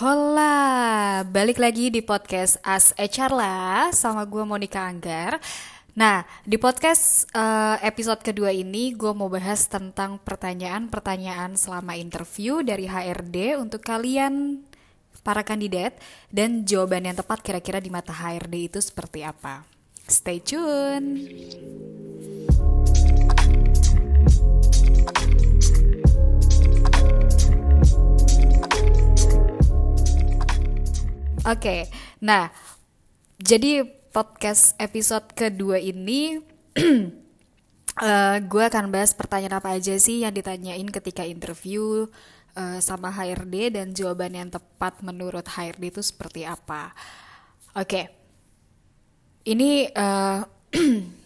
[0.00, 5.36] Hola, balik lagi di podcast As HR lah sama gue Monica Anggar.
[5.92, 12.88] Nah, di podcast uh, episode kedua ini gue mau bahas tentang pertanyaan-pertanyaan selama interview dari
[12.88, 14.64] HRD untuk kalian
[15.20, 16.00] para kandidat
[16.32, 19.68] dan jawaban yang tepat kira-kira di mata HRD itu seperti apa.
[20.08, 21.20] Stay tune.
[31.40, 31.80] Oke, okay,
[32.20, 32.52] nah
[33.40, 33.80] jadi
[34.12, 36.44] podcast episode kedua ini uh,
[38.04, 42.04] eh, gue akan bahas pertanyaan apa aja sih yang ditanyain ketika interview
[42.60, 46.92] uh, sama HRD dan jawaban yang tepat menurut HRD itu seperti apa.
[47.72, 48.04] Oke, okay.
[49.48, 50.44] ini uh,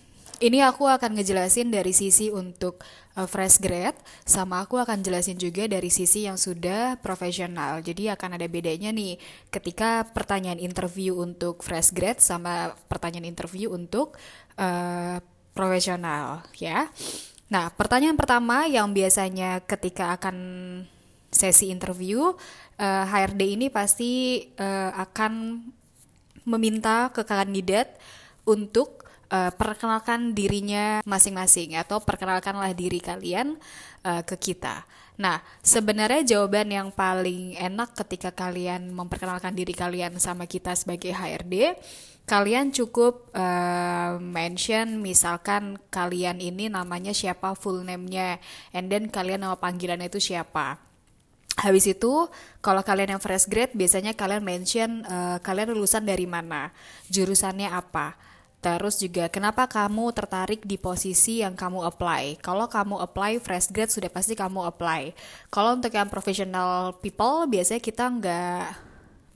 [0.44, 2.84] ini aku akan ngejelasin dari sisi untuk
[3.16, 3.96] uh, fresh grad
[4.28, 7.80] sama aku akan jelasin juga dari sisi yang sudah profesional.
[7.80, 9.16] Jadi akan ada bedanya nih
[9.48, 14.20] ketika pertanyaan interview untuk fresh grad sama pertanyaan interview untuk
[14.60, 15.16] uh,
[15.56, 16.92] profesional ya.
[17.48, 20.36] Nah, pertanyaan pertama yang biasanya ketika akan
[21.34, 22.34] sesi interview uh,
[22.78, 25.62] eh, HRD ini pasti uh, akan
[26.46, 27.98] meminta ke kandidat
[28.46, 29.03] untuk
[29.34, 33.58] uh, perkenalkan dirinya masing-masing atau perkenalkanlah diri kalian
[34.06, 34.86] uh, ke kita.
[35.14, 41.78] Nah, sebenarnya jawaban yang paling enak ketika kalian memperkenalkan diri kalian sama kita sebagai HRD,
[42.26, 48.42] kalian cukup uh, mention misalkan kalian ini namanya siapa full name-nya,
[48.74, 50.82] and then kalian nama panggilannya itu siapa.
[51.54, 52.26] Habis itu,
[52.58, 56.74] kalau kalian yang fresh grade, biasanya kalian mention uh, kalian lulusan dari mana,
[57.06, 58.33] jurusannya apa
[58.64, 62.40] Terus juga kenapa kamu tertarik di posisi yang kamu apply?
[62.40, 65.12] Kalau kamu apply fresh grad sudah pasti kamu apply.
[65.52, 68.64] Kalau untuk yang professional people biasanya kita nggak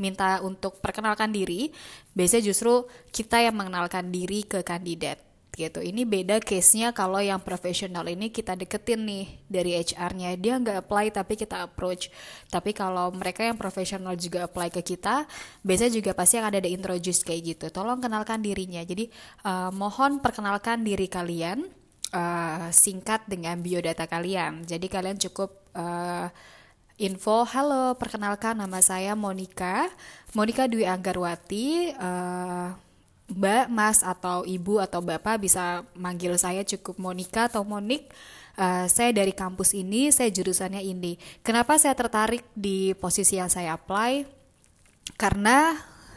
[0.00, 1.68] minta untuk perkenalkan diri,
[2.16, 5.82] biasanya justru kita yang mengenalkan diri ke kandidat gitu.
[5.82, 10.38] Ini beda case-nya kalau yang profesional ini kita deketin nih dari HR-nya.
[10.38, 12.10] Dia nggak apply tapi kita approach.
[12.50, 15.26] Tapi kalau mereka yang profesional juga apply ke kita,
[15.66, 17.66] biasanya juga pasti akan ada introduce kayak gitu.
[17.75, 18.82] Tolong kenalkan dirinya.
[18.84, 19.10] Jadi
[19.47, 21.66] uh, mohon perkenalkan diri kalian
[22.15, 24.65] uh, singkat dengan biodata kalian.
[24.65, 26.30] Jadi kalian cukup uh,
[26.98, 29.86] info, halo, perkenalkan nama saya Monica,
[30.34, 32.88] Monica Dwi Anggarwati, uh,
[33.28, 38.09] Mbak, Mas atau Ibu atau Bapak bisa manggil saya cukup Monica atau Monik.
[38.59, 41.21] Uh, saya dari kampus ini, saya jurusannya ini.
[41.44, 44.27] Kenapa saya tertarik di posisi yang saya apply?
[45.15, 45.77] Karena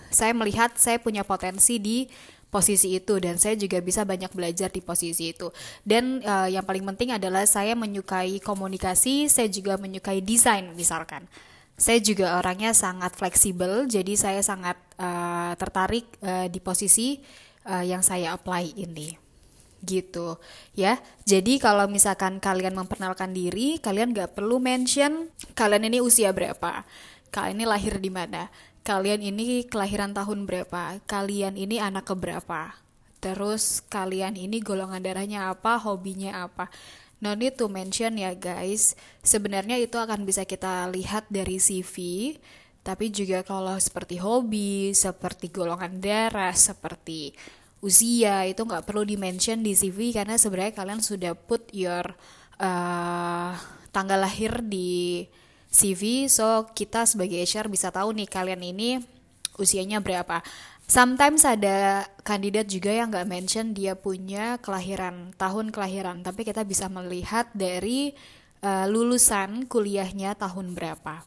[0.10, 2.10] saya melihat saya punya potensi di
[2.52, 5.52] posisi itu dan saya juga bisa banyak belajar di posisi itu.
[5.86, 11.28] Dan uh, yang paling penting adalah saya menyukai komunikasi, saya juga menyukai desain misalkan
[11.82, 17.18] saya juga orangnya sangat fleksibel, jadi saya sangat uh, tertarik uh, di posisi
[17.66, 19.18] uh, yang saya apply ini.
[19.82, 20.38] Gitu
[20.78, 21.02] ya.
[21.26, 26.86] Jadi kalau misalkan kalian memperkenalkan diri, kalian gak perlu mention kalian ini usia berapa,
[27.34, 28.54] kalian ini lahir di mana,
[28.86, 32.78] kalian ini kelahiran tahun berapa, kalian ini anak keberapa,
[33.26, 36.70] terus kalian ini golongan darahnya apa, hobinya apa
[37.22, 38.98] No need to mention ya guys.
[39.22, 42.34] Sebenarnya itu akan bisa kita lihat dari CV,
[42.82, 47.38] tapi juga kalau seperti hobi, seperti golongan darah, seperti
[47.82, 52.14] usia itu nggak perlu di-mention di CV karena sebenarnya kalian sudah put your
[52.62, 53.54] uh,
[53.94, 55.26] tanggal lahir di
[55.70, 58.98] CV, so kita sebagai HR bisa tahu nih kalian ini
[59.62, 60.42] usianya berapa.
[60.92, 66.92] Sometimes ada kandidat juga yang nggak mention dia punya kelahiran tahun kelahiran, tapi kita bisa
[66.92, 68.12] melihat dari
[68.60, 71.24] uh, lulusan kuliahnya tahun berapa,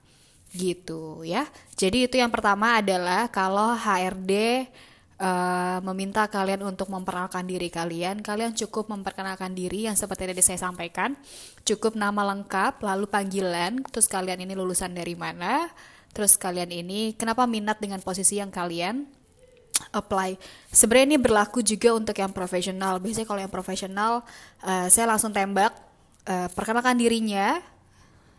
[0.53, 1.48] gitu ya.
[1.80, 8.20] Jadi itu yang pertama adalah kalau HRD uh, eh, meminta kalian untuk memperkenalkan diri kalian,
[8.20, 11.16] kalian cukup memperkenalkan diri yang seperti tadi saya sampaikan,
[11.64, 15.72] cukup nama lengkap, lalu panggilan, terus kalian ini lulusan dari mana,
[16.12, 19.23] terus kalian ini kenapa minat dengan posisi yang kalian
[19.91, 20.39] apply.
[20.71, 23.03] Sebenarnya ini berlaku juga untuk yang profesional.
[23.03, 24.13] Biasanya kalau yang profesional,
[24.65, 25.75] uh, saya langsung tembak,
[26.28, 27.60] uh, perkenalkan dirinya,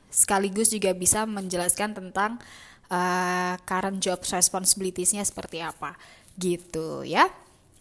[0.10, 2.40] sekaligus juga bisa menjelaskan tentang
[2.90, 5.94] uh, current job responsibilities-nya seperti apa,
[6.40, 7.28] gitu ya.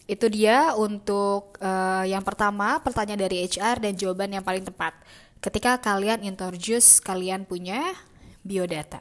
[0.05, 4.93] Itu dia untuk uh, yang pertama pertanyaan dari HR dan jawaban yang paling tepat.
[5.41, 7.97] Ketika kalian introduce, kalian punya
[8.45, 9.01] biodata.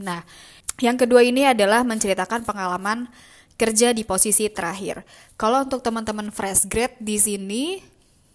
[0.00, 0.24] Nah,
[0.80, 3.04] yang kedua ini adalah menceritakan pengalaman
[3.60, 5.04] kerja di posisi terakhir.
[5.36, 7.64] Kalau untuk teman-teman fresh grade di sini,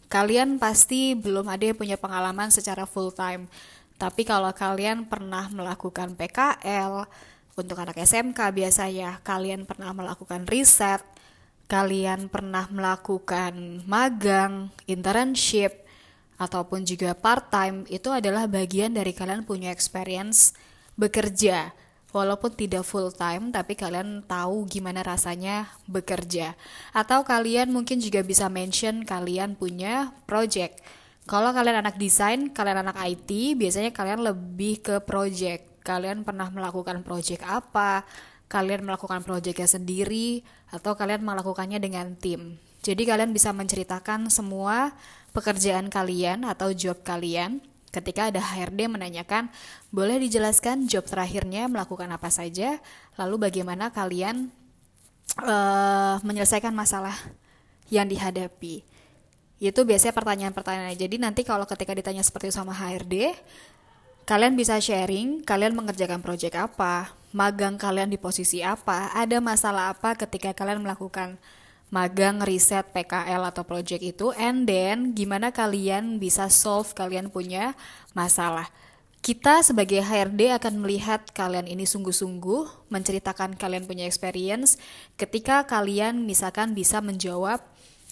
[0.05, 3.49] kalian pasti belum ada yang punya pengalaman secara full time.
[3.97, 7.09] Tapi kalau kalian pernah melakukan PKL
[7.57, 11.01] untuk anak SMK biasanya kalian pernah melakukan riset,
[11.65, 15.81] kalian pernah melakukan magang, internship,
[16.35, 20.51] ataupun juga part-time, itu adalah bagian dari kalian punya experience
[20.99, 21.71] bekerja.
[22.15, 26.55] Walaupun tidak full time, tapi kalian tahu gimana rasanya bekerja.
[26.95, 30.79] Atau kalian mungkin juga bisa mention kalian punya project.
[31.27, 37.05] Kalau kalian anak desain, kalian anak IT, biasanya kalian lebih ke project kalian pernah melakukan
[37.05, 38.01] proyek apa,
[38.49, 40.41] kalian melakukan proyeknya sendiri,
[40.73, 42.57] atau kalian melakukannya dengan tim.
[42.81, 44.97] Jadi kalian bisa menceritakan semua
[45.33, 47.61] pekerjaan kalian atau job kalian
[47.95, 49.47] ketika ada HRD menanyakan,
[49.87, 52.83] boleh dijelaskan job terakhirnya melakukan apa saja,
[53.15, 54.51] lalu bagaimana kalian
[55.39, 57.15] uh, menyelesaikan masalah
[57.87, 58.83] yang dihadapi.
[59.63, 60.99] Itu biasanya pertanyaan-pertanyaan.
[60.99, 63.31] Jadi nanti kalau ketika ditanya seperti itu sama HRD,
[64.25, 70.17] Kalian bisa sharing, kalian mengerjakan proyek apa, magang kalian di posisi apa, ada masalah apa
[70.17, 71.37] ketika kalian melakukan
[71.93, 77.77] magang, riset, PKL atau proyek itu, and then gimana kalian bisa solve kalian punya
[78.17, 78.69] masalah.
[79.25, 84.77] Kita sebagai HRD akan melihat kalian ini sungguh-sungguh menceritakan kalian punya experience
[85.17, 87.57] ketika kalian misalkan bisa menjawab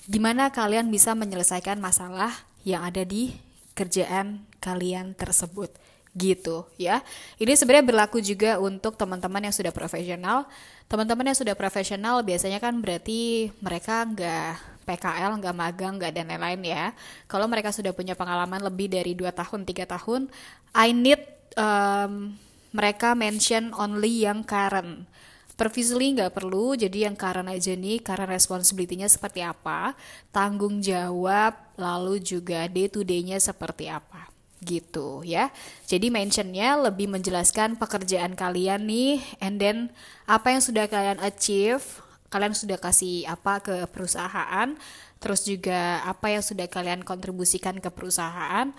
[0.10, 2.34] gimana kalian bisa menyelesaikan masalah
[2.66, 3.38] yang ada di
[3.78, 5.70] kerjaan kalian tersebut
[6.14, 7.02] gitu ya.
[7.42, 10.46] Ini sebenarnya berlaku juga untuk teman-teman yang sudah profesional.
[10.86, 16.62] Teman-teman yang sudah profesional biasanya kan berarti mereka nggak PKL, nggak magang, nggak dan lain-lain
[16.62, 16.86] ya.
[17.26, 20.30] Kalau mereka sudah punya pengalaman lebih dari 2 tahun, tiga tahun,
[20.78, 21.22] I need
[21.58, 22.38] um,
[22.70, 25.10] mereka mention only yang current.
[25.54, 29.94] Previously nggak perlu, jadi yang current aja nih, karena responsibility-nya seperti apa,
[30.34, 34.33] tanggung jawab, lalu juga day to day-nya seperti apa
[34.64, 35.52] gitu ya.
[35.86, 39.78] Jadi mentionnya lebih menjelaskan pekerjaan kalian nih, and then
[40.26, 41.84] apa yang sudah kalian achieve,
[42.32, 44.74] kalian sudah kasih apa ke perusahaan,
[45.22, 48.72] terus juga apa yang sudah kalian kontribusikan ke perusahaan,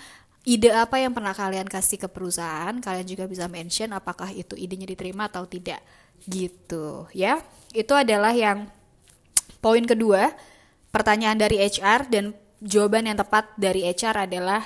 [0.45, 4.85] ide apa yang pernah kalian kasih ke perusahaan, kalian juga bisa mention apakah itu idenya
[4.85, 5.81] diterima atau tidak
[6.29, 7.41] gitu ya.
[7.73, 8.69] Itu adalah yang
[9.65, 10.37] poin kedua,
[10.93, 14.65] pertanyaan dari HR dan jawaban yang tepat dari HR adalah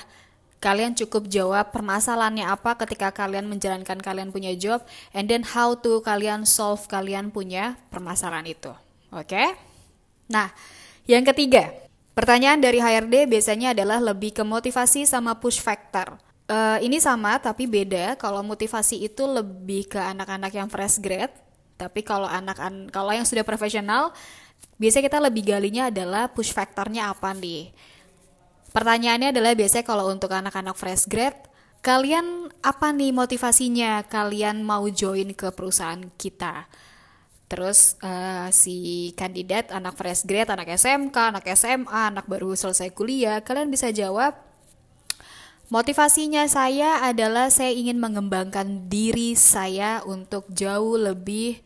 [0.58, 4.82] Kalian cukup jawab permasalahannya apa ketika kalian menjalankan kalian punya job
[5.14, 8.74] and then how to kalian solve kalian punya permasalahan itu.
[9.14, 9.38] Oke?
[9.38, 9.48] Okay?
[10.26, 10.50] Nah,
[11.06, 11.70] yang ketiga,
[12.12, 16.18] pertanyaan dari HRD biasanya adalah lebih ke motivasi sama push factor.
[16.50, 18.18] Uh, ini sama tapi beda.
[18.18, 21.32] Kalau motivasi itu lebih ke anak-anak yang fresh grade,
[21.78, 22.58] tapi kalau anak
[22.90, 24.10] kalau yang sudah profesional,
[24.74, 27.70] biasanya kita lebih galinya adalah push factornya apa nih
[28.78, 31.34] Pertanyaannya adalah biasanya kalau untuk anak-anak fresh grade,
[31.82, 36.70] kalian apa nih motivasinya kalian mau join ke perusahaan kita?
[37.50, 43.42] Terus uh, si kandidat anak fresh grade, anak SMK, anak SMA, anak baru selesai kuliah,
[43.42, 44.46] kalian bisa jawab
[45.68, 51.60] Motivasinya saya adalah saya ingin mengembangkan diri saya untuk jauh lebih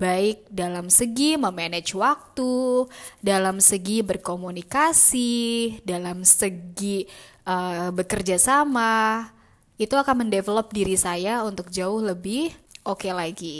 [0.00, 2.88] baik dalam segi memanage waktu,
[3.20, 7.04] dalam segi berkomunikasi, dalam segi
[7.44, 9.28] uh, bekerja sama,
[9.76, 12.56] itu akan mendevelop diri saya untuk jauh lebih
[12.88, 13.58] oke okay lagi.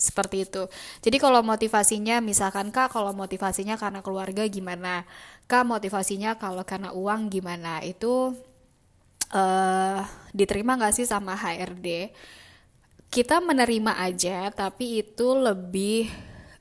[0.00, 0.64] Seperti itu.
[1.04, 5.04] Jadi kalau motivasinya misalkan Kak, kalau motivasinya karena keluarga gimana?
[5.44, 7.84] Kak, motivasinya kalau karena uang gimana?
[7.84, 8.32] Itu
[9.32, 10.00] uh,
[10.32, 12.12] diterima nggak sih sama HRD?
[13.10, 16.06] Kita menerima aja tapi itu lebih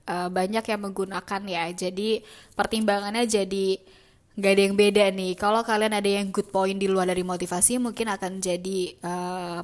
[0.10, 1.70] uh, banyak yang menggunakan ya.
[1.70, 2.26] Jadi
[2.58, 3.78] pertimbangannya jadi
[4.34, 5.34] nggak ada yang beda nih.
[5.38, 9.62] Kalau kalian ada yang good point di luar dari motivasi mungkin akan jadi uh,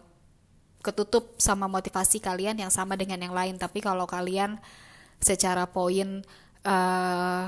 [0.86, 3.58] ketutup sama motivasi kalian yang sama dengan yang lain.
[3.58, 4.62] Tapi kalau kalian
[5.18, 6.22] secara poin
[6.62, 7.46] uh,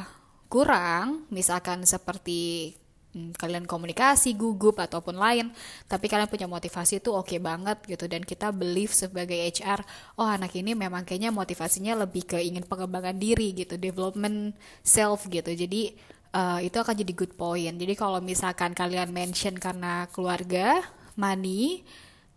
[0.50, 2.74] kurang misalkan seperti
[3.18, 5.50] Hmm, kalian komunikasi, gugup ataupun lain,
[5.90, 9.82] tapi kalian punya motivasi itu oke okay banget gitu dan kita believe sebagai HR,
[10.22, 14.54] oh anak ini memang kayaknya motivasinya lebih ke ingin pengembangan diri gitu, development
[14.86, 15.50] self gitu.
[15.50, 15.98] Jadi
[16.38, 17.74] uh, itu akan jadi good point.
[17.74, 20.86] Jadi kalau misalkan kalian mention karena keluarga,
[21.18, 21.82] money,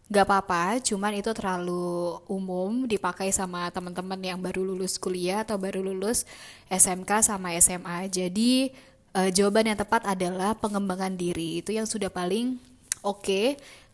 [0.08, 5.84] gak apa-apa, cuman itu terlalu umum dipakai sama teman-teman yang baru lulus kuliah atau baru
[5.84, 6.24] lulus
[6.72, 8.08] SMK sama SMA.
[8.08, 8.72] Jadi
[9.14, 11.62] uh, jawaban yang tepat adalah pengembangan diri.
[11.62, 12.58] Itu yang sudah paling
[13.02, 13.46] oke okay,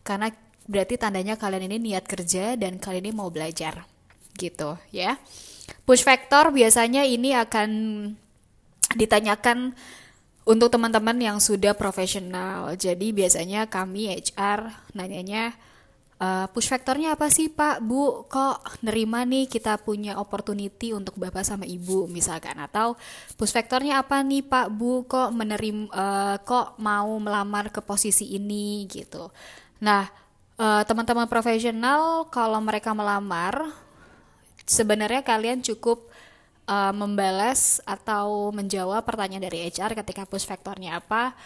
[0.05, 0.29] karena
[0.67, 3.85] berarti tandanya kalian ini niat kerja dan kalian ini mau belajar.
[4.37, 5.17] Gitu ya.
[5.83, 7.69] Push factor biasanya ini akan
[8.95, 9.75] ditanyakan
[10.47, 12.71] untuk teman-teman yang sudah profesional.
[12.79, 15.51] Jadi biasanya kami HR nanyanya
[16.17, 18.25] Uh, push faktornya apa sih Pak, Bu?
[18.25, 22.97] Kok nerima nih kita punya opportunity untuk Bapak sama Ibu misalkan atau
[23.37, 25.05] push faktornya apa nih Pak, Bu?
[25.05, 29.29] Kok menerim uh, kok mau melamar ke posisi ini gitu.
[29.85, 30.09] Nah,
[30.57, 33.69] uh, teman-teman profesional kalau mereka melamar
[34.65, 36.09] sebenarnya kalian cukup
[36.65, 41.37] uh, membalas atau menjawab pertanyaan dari HR ketika push faktornya apa.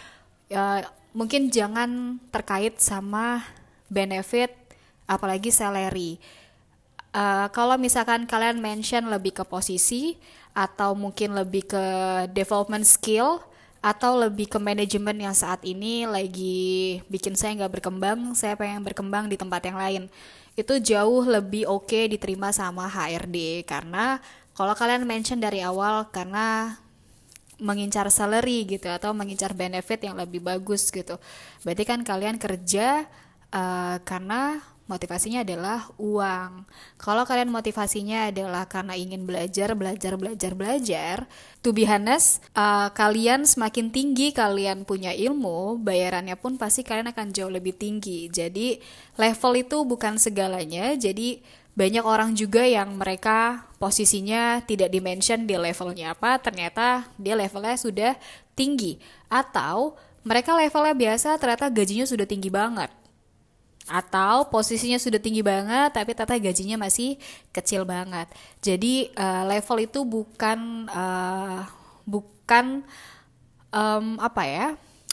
[0.48, 0.80] Uh,
[1.12, 3.44] mungkin jangan terkait sama
[3.92, 4.61] benefit
[5.05, 6.22] apalagi salary.
[7.12, 10.15] Uh, kalau misalkan kalian mention lebih ke posisi
[10.55, 11.86] atau mungkin lebih ke
[12.31, 13.43] development skill
[13.81, 19.25] atau lebih ke manajemen yang saat ini lagi bikin saya nggak berkembang, saya pengen berkembang
[19.25, 20.03] di tempat yang lain.
[20.53, 24.22] Itu jauh lebih oke okay diterima sama HRD karena
[24.53, 26.77] kalau kalian mention dari awal karena
[27.62, 31.17] mengincar salary gitu atau mengincar benefit yang lebih bagus gitu.
[31.65, 33.05] Berarti kan kalian kerja
[33.53, 36.67] uh, karena motivasinya adalah uang.
[37.00, 41.15] Kalau kalian motivasinya adalah karena ingin belajar, belajar, belajar, belajar,
[41.63, 47.31] to be honest, uh, kalian semakin tinggi kalian punya ilmu, bayarannya pun pasti kalian akan
[47.31, 48.27] jauh lebih tinggi.
[48.27, 48.83] Jadi
[49.15, 50.91] level itu bukan segalanya.
[51.00, 51.39] Jadi
[51.71, 58.13] banyak orang juga yang mereka posisinya tidak dimention di levelnya apa, ternyata dia levelnya sudah
[58.60, 59.00] tinggi.
[59.31, 63.00] Atau mereka levelnya biasa ternyata gajinya sudah tinggi banget
[63.91, 67.19] atau posisinya sudah tinggi banget tapi tata gajinya masih
[67.51, 68.31] kecil banget.
[68.63, 71.67] Jadi uh, level itu bukan uh,
[72.07, 72.88] bukan
[73.75, 74.67] um, apa ya?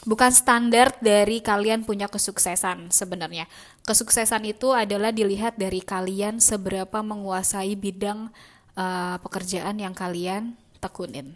[0.07, 3.51] Bukan standar dari kalian punya kesuksesan sebenarnya.
[3.83, 8.31] Kesuksesan itu adalah dilihat dari kalian seberapa menguasai bidang
[8.79, 11.35] uh, pekerjaan yang kalian tekunin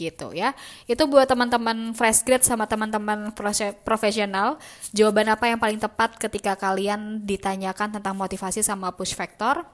[0.00, 0.56] gitu ya.
[0.88, 3.28] Itu buat teman-teman fresh grade sama teman-teman
[3.84, 4.56] profesional.
[4.96, 9.68] Jawaban apa yang paling tepat ketika kalian ditanyakan tentang motivasi sama push factor?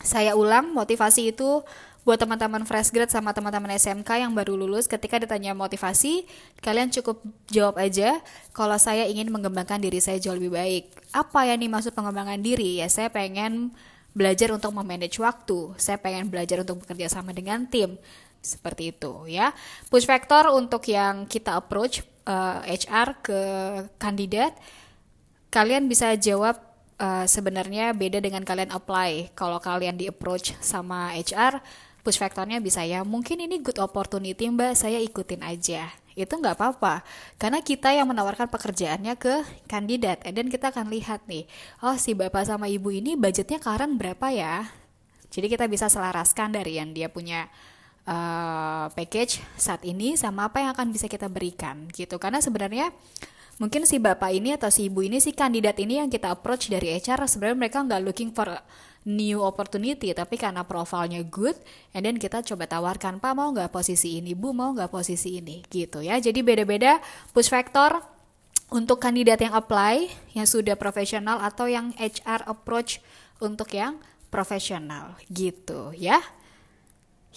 [0.00, 1.60] Saya ulang, motivasi itu
[2.00, 6.24] buat teman-teman fresh grade sama teman-teman SMK yang baru lulus ketika ditanya motivasi,
[6.64, 7.20] kalian cukup
[7.52, 8.24] jawab aja
[8.56, 10.84] kalau saya ingin mengembangkan diri saya jauh lebih baik.
[11.12, 12.80] Apa yang dimaksud pengembangan diri?
[12.80, 13.76] Ya saya pengen
[14.16, 17.94] belajar untuk memanage waktu, saya pengen belajar untuk bekerja sama dengan tim,
[18.40, 19.52] seperti itu ya.
[19.92, 23.40] Push factor untuk yang kita approach uh, eh, HR ke
[24.00, 24.56] kandidat,
[25.52, 26.56] kalian bisa jawab
[27.00, 29.32] uh, sebenarnya beda dengan kalian apply.
[29.36, 31.60] Kalau kalian di approach sama HR,
[32.00, 35.88] push factornya bisa ya, mungkin ini good opportunity mbak, saya ikutin aja.
[36.18, 37.06] Itu nggak apa-apa,
[37.40, 41.46] karena kita yang menawarkan pekerjaannya ke kandidat, dan kita akan lihat nih,
[41.80, 44.68] oh si bapak sama ibu ini budgetnya karen berapa ya?
[45.30, 47.46] Jadi kita bisa selaraskan dari yang dia punya
[48.10, 52.18] uh, package saat ini sama apa yang akan bisa kita berikan gitu.
[52.18, 52.90] Karena sebenarnya
[53.62, 56.96] mungkin si bapak ini atau si ibu ini si kandidat ini yang kita approach dari
[56.98, 58.48] HR sebenarnya mereka nggak looking for
[59.04, 61.56] new opportunity tapi karena profilnya good
[61.96, 64.34] and then kita coba tawarkan pak mau nggak posisi ini?
[64.34, 65.62] Bu mau nggak posisi ini?
[65.70, 66.18] Gitu ya.
[66.18, 66.98] Jadi beda-beda
[67.30, 68.02] push factor
[68.70, 73.02] untuk kandidat yang apply yang sudah profesional atau yang HR approach
[73.42, 73.98] untuk yang
[74.30, 76.22] profesional gitu ya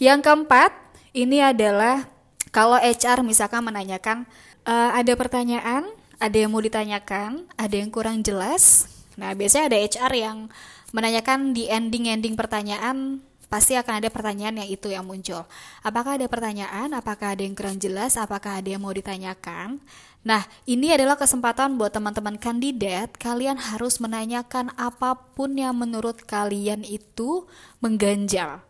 [0.01, 0.73] yang keempat,
[1.13, 2.09] ini adalah
[2.50, 4.25] kalau HR misalkan menanyakan
[4.65, 5.85] uh, ada pertanyaan,
[6.17, 8.89] ada yang mau ditanyakan, ada yang kurang jelas.
[9.17, 10.38] Nah, biasanya ada HR yang
[10.93, 13.21] menanyakan di ending-ending pertanyaan
[13.53, 15.45] pasti akan ada pertanyaan yang itu yang muncul.
[15.85, 16.89] Apakah ada pertanyaan?
[16.97, 18.17] Apakah ada yang kurang jelas?
[18.17, 19.77] Apakah ada yang mau ditanyakan?
[20.25, 23.13] Nah, ini adalah kesempatan buat teman-teman kandidat.
[23.21, 27.45] Kalian harus menanyakan apa pun yang menurut kalian itu
[27.77, 28.65] mengganjal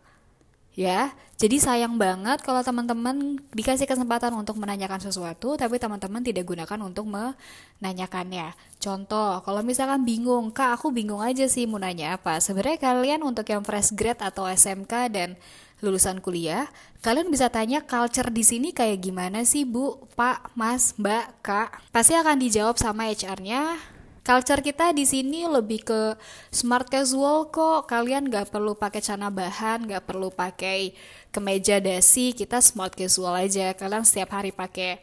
[0.74, 6.78] ya jadi sayang banget kalau teman-teman dikasih kesempatan untuk menanyakan sesuatu tapi teman-teman tidak gunakan
[6.78, 8.54] untuk menanyakannya.
[8.78, 12.38] Contoh kalau misalkan bingung kak aku bingung aja sih mau nanya apa.
[12.38, 15.34] Sebenarnya kalian untuk yang fresh grade atau SMK dan
[15.82, 16.70] lulusan kuliah
[17.04, 20.06] kalian bisa tanya culture di sini kayak gimana sih bu?
[20.14, 21.82] Pak mas mbak kak?
[21.90, 23.93] Pasti akan dijawab sama HR-nya
[24.24, 26.00] culture kita di sini lebih ke
[26.48, 27.84] smart casual kok.
[27.86, 30.96] Kalian gak perlu pakai celana bahan gak perlu pakai
[31.28, 32.32] kemeja dasi.
[32.32, 33.76] Kita smart casual aja.
[33.76, 34.98] Kalian setiap hari pakai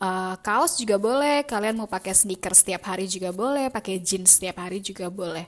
[0.00, 1.44] uh, kaos juga boleh.
[1.44, 3.68] Kalian mau pakai sneakers setiap hari juga boleh.
[3.68, 5.44] Pakai jeans setiap hari juga boleh.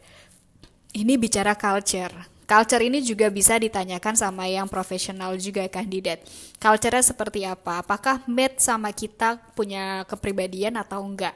[0.92, 2.36] Ini bicara culture.
[2.46, 6.22] Culture ini juga bisa ditanyakan sama yang profesional juga kandidat.
[6.62, 7.82] Culture-nya seperti apa?
[7.82, 11.34] Apakah mate sama kita punya kepribadian atau enggak?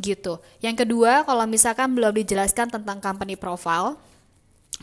[0.00, 0.40] Gitu.
[0.64, 3.96] Yang kedua, kalau misalkan belum dijelaskan tentang company profile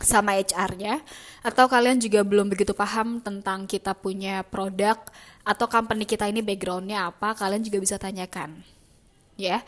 [0.00, 1.02] sama HR-nya,
[1.44, 4.96] atau kalian juga belum begitu paham tentang kita punya produk
[5.44, 8.64] atau company kita ini background-nya apa, kalian juga bisa tanyakan.
[9.36, 9.64] Ya,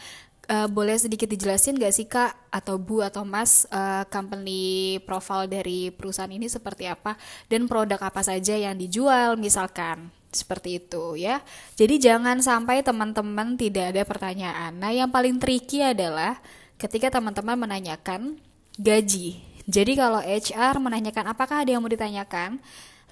[0.49, 5.93] uh, boleh sedikit dijelasin gak sih kak atau bu atau mas uh, company profile dari
[5.93, 11.45] perusahaan ini seperti apa dan produk apa saja yang dijual misalkan seperti itu ya.
[11.77, 14.73] Jadi jangan sampai teman-teman tidak ada pertanyaan.
[14.81, 16.41] Nah, yang paling tricky adalah
[16.81, 18.41] ketika teman-teman menanyakan
[18.81, 19.39] gaji.
[19.69, 22.59] Jadi kalau HR menanyakan apakah ada yang mau ditanyakan,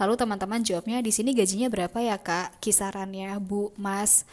[0.01, 2.59] lalu teman-teman jawabnya di sini gajinya berapa ya kak?
[2.59, 4.27] Kisarannya Bu, Mas.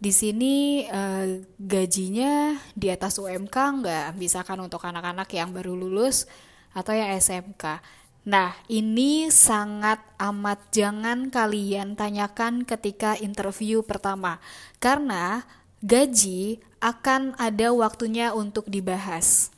[0.00, 4.06] Di sini uh, gajinya di atas UMK nggak?
[4.16, 6.24] Misalkan untuk anak-anak yang baru lulus
[6.72, 7.84] atau yang SMK.
[8.20, 14.36] Nah, ini sangat amat jangan kalian tanyakan ketika interview pertama,
[14.76, 15.48] karena
[15.80, 19.48] gaji akan ada waktunya untuk dibahas.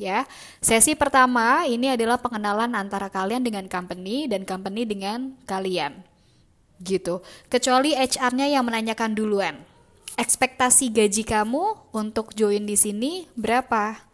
[0.00, 0.24] Ya,
[0.64, 6.00] sesi pertama ini adalah pengenalan antara kalian dengan company dan company dengan kalian.
[6.80, 7.20] Gitu.
[7.52, 9.60] Kecuali HR-nya yang menanyakan duluan.
[10.16, 14.09] Ekspektasi gaji kamu untuk join di sini berapa?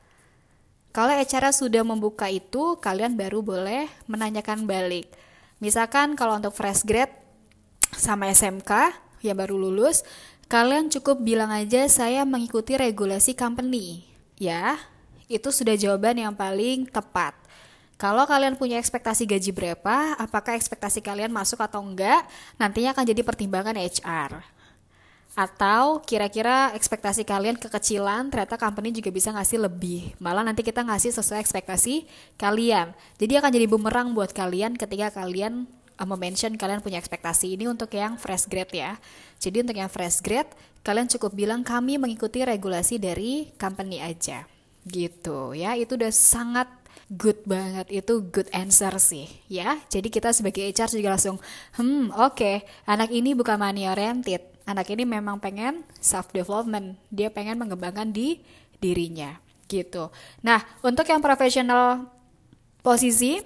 [0.96, 5.04] Kalau acara sudah membuka itu, kalian baru boleh menanyakan balik.
[5.60, 7.12] Misalkan kalau untuk fresh grade
[7.92, 10.08] sama SMK yang baru lulus,
[10.48, 14.08] kalian cukup bilang aja saya mengikuti regulasi company.
[14.40, 14.80] Ya,
[15.28, 17.36] itu sudah jawaban yang paling tepat.
[18.00, 22.24] Kalau kalian punya ekspektasi gaji berapa, apakah ekspektasi kalian masuk atau enggak,
[22.56, 24.55] nantinya akan jadi pertimbangan HR
[25.36, 30.16] atau kira-kira ekspektasi kalian kekecilan ternyata company juga bisa ngasih lebih.
[30.16, 32.08] Malah nanti kita ngasih sesuai ekspektasi
[32.40, 32.96] kalian.
[33.20, 35.68] Jadi akan jadi bumerang buat kalian ketika kalian
[36.00, 37.52] uh, mention kalian punya ekspektasi.
[37.52, 38.96] Ini untuk yang fresh grade ya.
[39.36, 40.48] Jadi untuk yang fresh grade
[40.80, 44.48] kalian cukup bilang kami mengikuti regulasi dari company aja.
[44.88, 45.76] Gitu ya.
[45.76, 46.72] Itu udah sangat
[47.12, 47.92] good banget.
[47.92, 49.76] Itu good answer sih ya.
[49.92, 51.36] Jadi kita sebagai HR juga langsung
[51.76, 52.40] hmm oke.
[52.40, 52.56] Okay,
[52.88, 58.42] anak ini bukan money oriented anak ini memang pengen self development dia pengen mengembangkan di
[58.82, 59.38] dirinya.
[59.70, 60.10] Gitu.
[60.42, 62.10] Nah untuk yang profesional
[62.82, 63.40] posisi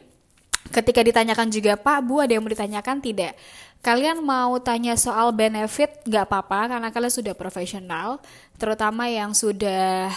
[0.72, 2.98] ketika ditanyakan juga Pak Bu ada yang mau ditanyakan?
[3.04, 3.32] Tidak.
[3.80, 8.20] Kalian mau tanya soal benefit nggak apa-apa karena kalian sudah profesional
[8.60, 10.12] terutama yang sudah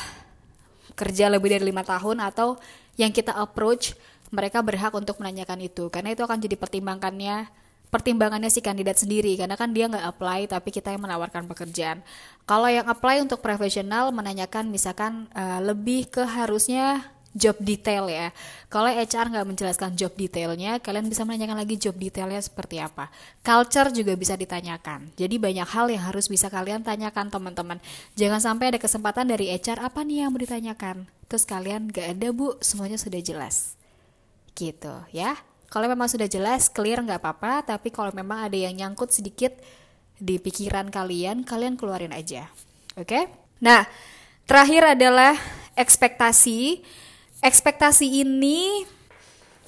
[0.99, 2.59] kerja lebih dari lima tahun atau
[2.99, 3.95] yang kita approach
[4.33, 7.47] mereka berhak untuk menanyakan itu karena itu akan jadi pertimbangannya
[7.93, 12.01] pertimbangannya si kandidat sendiri karena kan dia nggak apply tapi kita yang menawarkan pekerjaan.
[12.49, 18.29] Kalau yang apply untuk profesional menanyakan misalkan uh, lebih ke harusnya job detail ya.
[18.69, 23.09] Kalau HR nggak menjelaskan job detailnya, kalian bisa menanyakan lagi job detailnya seperti apa.
[23.41, 25.13] Culture juga bisa ditanyakan.
[25.17, 27.81] Jadi banyak hal yang harus bisa kalian tanyakan teman-teman.
[28.17, 31.09] Jangan sampai ada kesempatan dari HR apa nih yang mau ditanyakan.
[31.29, 33.73] Terus kalian nggak ada bu, semuanya sudah jelas.
[34.53, 35.52] Gitu ya.
[35.73, 39.57] Kalau memang sudah jelas, clear nggak apa-apa, tapi kalau memang ada yang nyangkut sedikit
[40.21, 42.45] di pikiran kalian, kalian keluarin aja.
[42.93, 43.09] Oke?
[43.09, 43.23] Okay?
[43.57, 43.89] Nah,
[44.45, 45.33] terakhir adalah
[45.73, 46.85] ekspektasi.
[47.41, 48.85] Ekspektasi ini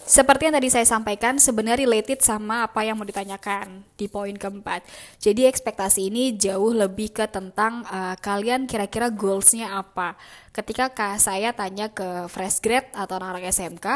[0.05, 4.85] seperti yang tadi saya sampaikan, sebenarnya related sama apa yang mau ditanyakan di poin keempat.
[5.17, 10.13] Jadi ekspektasi ini jauh lebih ke tentang uh, kalian kira-kira goalsnya apa.
[10.53, 13.87] Ketika saya tanya ke fresh grade atau anak-anak SMK,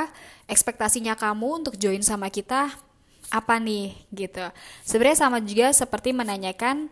[0.50, 2.74] ekspektasinya kamu untuk join sama kita
[3.30, 4.42] apa nih gitu.
[4.82, 6.90] Sebenarnya sama juga seperti menanyakan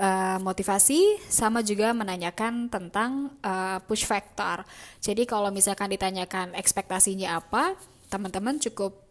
[0.00, 4.64] uh, motivasi sama juga menanyakan tentang uh, push factor.
[5.04, 7.76] Jadi kalau misalkan ditanyakan ekspektasinya apa,
[8.14, 9.02] teman-teman cukup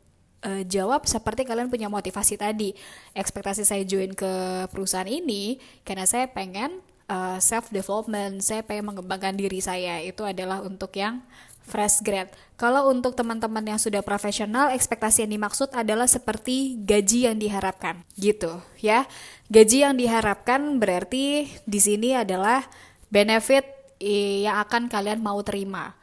[0.48, 2.72] uh, jawab seperti kalian punya motivasi tadi.
[3.12, 4.32] Ekspektasi saya join ke
[4.72, 6.80] perusahaan ini karena saya pengen
[7.12, 10.00] uh, eh, self development, saya pengen mengembangkan diri saya.
[10.00, 11.24] Itu adalah untuk yang
[11.64, 12.32] fresh grad.
[12.60, 18.60] Kalau untuk teman-teman yang sudah profesional, ekspektasi yang dimaksud adalah seperti gaji yang diharapkan, gitu
[18.80, 19.08] ya.
[19.48, 22.68] Gaji yang diharapkan berarti di sini adalah
[23.08, 23.64] benefit
[24.00, 25.96] eh, yang akan kalian mau terima.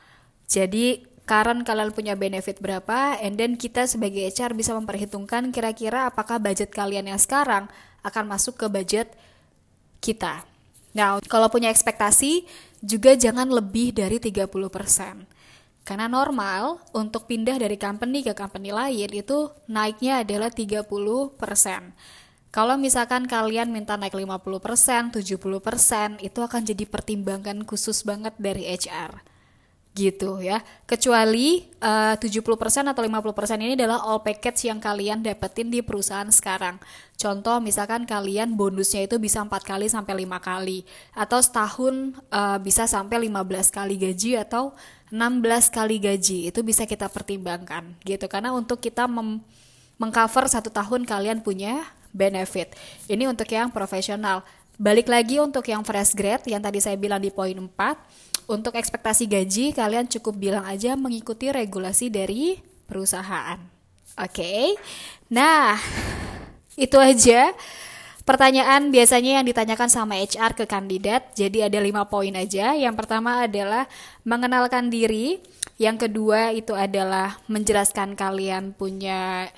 [0.51, 6.43] Jadi current kalian punya benefit berapa, and then kita sebagai HR bisa memperhitungkan kira-kira apakah
[6.43, 7.71] budget kalian yang sekarang
[8.03, 9.15] akan masuk ke budget
[10.03, 10.43] kita.
[10.91, 12.43] Nah, kalau punya ekspektasi,
[12.83, 15.23] juga jangan lebih dari 30%.
[15.87, 21.31] Karena normal untuk pindah dari company ke company lain itu naiknya adalah 30%.
[22.51, 29.30] Kalau misalkan kalian minta naik 50%, 70%, itu akan jadi pertimbangan khusus banget dari HR
[29.91, 30.63] gitu ya.
[30.87, 36.29] Kecuali eh, uh, 70% atau 50% ini adalah all package yang kalian dapetin di perusahaan
[36.31, 36.79] sekarang.
[37.19, 42.87] Contoh misalkan kalian bonusnya itu bisa empat kali sampai lima kali atau setahun uh, bisa
[42.87, 44.73] sampai 15 kali gaji atau
[45.11, 46.39] 16 kali gaji.
[46.49, 49.11] Itu bisa kita pertimbangkan gitu karena untuk kita
[49.99, 51.83] mengcover satu tahun kalian punya
[52.15, 52.79] benefit.
[53.11, 54.43] Ini untuk yang profesional
[54.81, 57.69] Balik lagi untuk yang fresh grade yang tadi saya bilang di poin 4,
[58.51, 62.59] untuk ekspektasi gaji kalian cukup bilang aja mengikuti regulasi dari
[62.91, 63.63] perusahaan.
[64.19, 64.43] Oke.
[64.43, 64.65] Okay?
[65.31, 65.79] Nah,
[66.85, 67.55] itu aja
[68.27, 71.31] pertanyaan biasanya yang ditanyakan sama HR ke kandidat.
[71.39, 72.75] Jadi ada lima poin aja.
[72.75, 73.87] Yang pertama adalah
[74.27, 75.39] mengenalkan diri.
[75.81, 79.49] Yang kedua itu adalah menjelaskan kalian punya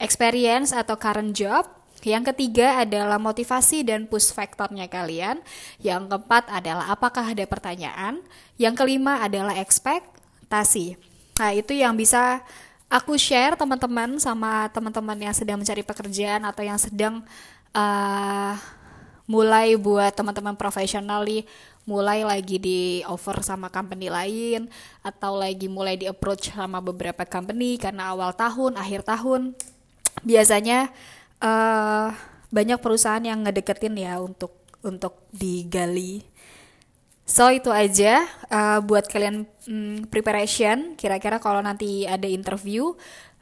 [0.00, 1.64] experience atau current job.
[2.06, 5.42] Yang ketiga adalah motivasi dan push faktornya kalian.
[5.82, 8.22] Yang keempat adalah apakah ada pertanyaan.
[8.54, 10.94] Yang kelima adalah ekspektasi.
[11.42, 12.46] Nah, itu yang bisa
[12.86, 17.26] aku share teman-teman sama teman-teman yang sedang mencari pekerjaan atau yang sedang
[17.74, 18.54] uh,
[19.26, 21.42] mulai buat teman-teman profesional nih
[21.86, 24.70] mulai lagi di offer sama company lain
[25.02, 29.54] atau lagi mulai di approach sama beberapa company karena awal tahun, akhir tahun
[30.26, 30.90] biasanya
[31.40, 32.08] uh,
[32.50, 34.54] banyak perusahaan yang ngedeketin ya untuk
[34.86, 36.22] untuk digali.
[37.26, 40.94] So itu aja uh, buat kalian um, preparation.
[40.94, 42.94] Kira-kira kalau nanti ada interview,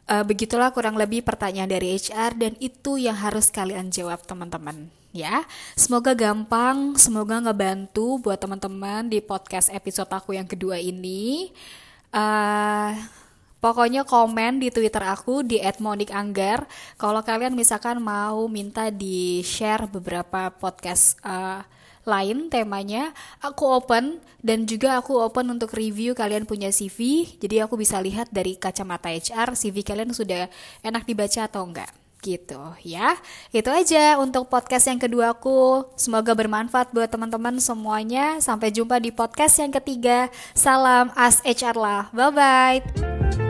[0.08, 4.88] uh, begitulah kurang lebih pertanyaan dari HR dan itu yang harus kalian jawab teman-teman.
[5.14, 5.46] Ya,
[5.78, 11.54] semoga gampang, semoga ngebantu buat teman-teman di podcast episode aku yang kedua ini.
[12.10, 12.98] Uh,
[13.64, 16.68] Pokoknya komen di Twitter aku di @monikanggar
[17.00, 21.64] kalau kalian misalkan mau minta di share beberapa podcast uh,
[22.04, 24.20] lain temanya aku open.
[24.44, 29.08] Dan juga aku open untuk review kalian punya CV jadi aku bisa lihat dari kacamata
[29.08, 30.52] HR CV kalian sudah
[30.84, 31.88] enak dibaca atau enggak.
[32.20, 33.16] Gitu ya.
[33.48, 35.88] Itu aja untuk podcast yang kedua aku.
[35.96, 38.36] Semoga bermanfaat buat teman-teman semuanya.
[38.44, 40.28] Sampai jumpa di podcast yang ketiga.
[40.52, 42.12] Salam as HR lah.
[42.12, 43.43] Bye bye